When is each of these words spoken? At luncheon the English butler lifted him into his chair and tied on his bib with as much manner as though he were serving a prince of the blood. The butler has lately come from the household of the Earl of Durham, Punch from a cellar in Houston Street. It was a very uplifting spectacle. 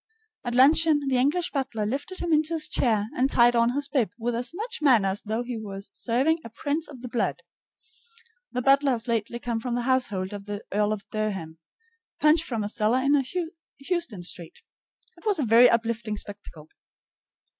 At 0.43 0.55
luncheon 0.55 1.07
the 1.09 1.17
English 1.19 1.51
butler 1.51 1.85
lifted 1.85 2.21
him 2.21 2.33
into 2.33 2.55
his 2.55 2.67
chair 2.67 3.05
and 3.15 3.29
tied 3.29 3.55
on 3.55 3.73
his 3.75 3.87
bib 3.87 4.09
with 4.17 4.33
as 4.33 4.51
much 4.51 4.81
manner 4.81 5.09
as 5.09 5.21
though 5.21 5.43
he 5.43 5.59
were 5.59 5.81
serving 5.83 6.39
a 6.43 6.49
prince 6.49 6.87
of 6.87 7.03
the 7.03 7.07
blood. 7.07 7.43
The 8.51 8.63
butler 8.63 8.93
has 8.93 9.07
lately 9.07 9.37
come 9.37 9.59
from 9.59 9.75
the 9.75 9.81
household 9.83 10.33
of 10.33 10.45
the 10.45 10.63
Earl 10.71 10.91
of 10.91 11.07
Durham, 11.11 11.59
Punch 12.19 12.43
from 12.43 12.63
a 12.63 12.67
cellar 12.69 12.97
in 12.97 13.23
Houston 13.77 14.23
Street. 14.23 14.63
It 15.17 15.25
was 15.27 15.37
a 15.37 15.45
very 15.45 15.69
uplifting 15.69 16.17
spectacle. 16.17 16.69